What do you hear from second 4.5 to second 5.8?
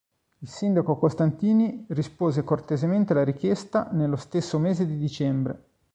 mese di dicembre.